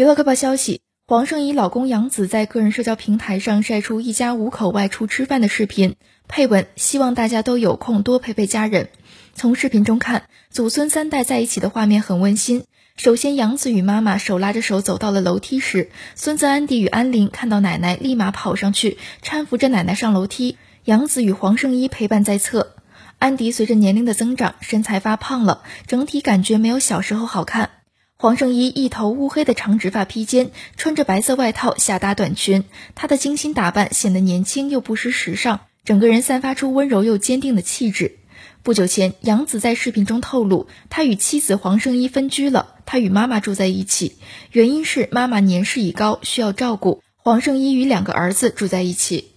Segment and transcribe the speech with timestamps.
[0.00, 8.88] 娱乐快报消息：黄圣依老公杨紫在个人社交平台上晒出一家五口外出吃饭的视频，配文希望大家都有空多陪陪家人。
[9.34, 12.64] 从视频中看，祖孙三代在一起的画面很温馨。
[12.96, 20.56] 首先，杨紫与妈妈手拉着手走到了楼梯时，孙子安迪与安林看到奶奶，立马跑上去搀扶着奶奶上楼梯。
[20.86, 22.74] 杨紫与黄圣依陪伴在侧。
[23.18, 27.68] 安迪随着年龄的增长，身材发胖了，整体感觉没有小时候好看。
[28.22, 38.18] 黄圣依一头乌黑的长直发披肩，穿着白色外套下搭短裙，她的精心打扮显得年轻又不失时尚，整个人散发出温柔又坚定的气质。
[38.62, 44.18] 不久前，杨紫在视频中透露，他与妻子黄圣依分居了，他与妈妈住在一起，
[44.52, 49.30] 原因是妈妈年事已高需要照顾，黄圣依与两个儿子住在一起。